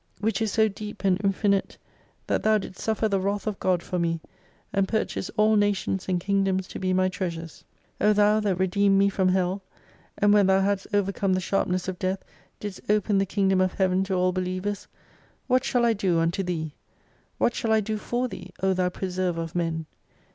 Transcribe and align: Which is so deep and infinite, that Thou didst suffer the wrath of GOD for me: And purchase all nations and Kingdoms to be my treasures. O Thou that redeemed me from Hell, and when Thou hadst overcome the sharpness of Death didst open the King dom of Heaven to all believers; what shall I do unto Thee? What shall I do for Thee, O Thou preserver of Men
Which 0.19 0.41
is 0.41 0.51
so 0.51 0.67
deep 0.67 1.03
and 1.03 1.21
infinite, 1.23 1.77
that 2.25 2.41
Thou 2.41 2.57
didst 2.57 2.79
suffer 2.79 3.07
the 3.07 3.19
wrath 3.19 3.45
of 3.45 3.59
GOD 3.59 3.83
for 3.83 3.99
me: 3.99 4.19
And 4.73 4.87
purchase 4.87 5.29
all 5.37 5.55
nations 5.55 6.09
and 6.09 6.19
Kingdoms 6.19 6.67
to 6.69 6.79
be 6.79 6.91
my 6.91 7.07
treasures. 7.07 7.63
O 8.01 8.11
Thou 8.11 8.39
that 8.39 8.55
redeemed 8.55 8.97
me 8.97 9.09
from 9.09 9.27
Hell, 9.29 9.61
and 10.17 10.33
when 10.33 10.47
Thou 10.47 10.61
hadst 10.61 10.87
overcome 10.91 11.33
the 11.33 11.39
sharpness 11.39 11.87
of 11.87 11.99
Death 11.99 12.25
didst 12.59 12.81
open 12.89 13.19
the 13.19 13.27
King 13.27 13.49
dom 13.49 13.61
of 13.61 13.73
Heaven 13.73 14.03
to 14.05 14.15
all 14.15 14.31
believers; 14.31 14.87
what 15.45 15.63
shall 15.63 15.85
I 15.85 15.93
do 15.93 16.17
unto 16.17 16.41
Thee? 16.41 16.73
What 17.37 17.53
shall 17.53 17.71
I 17.71 17.79
do 17.79 17.97
for 17.97 18.27
Thee, 18.27 18.51
O 18.63 18.73
Thou 18.73 18.89
preserver 18.89 19.39
of 19.43 19.53
Men 19.53 19.85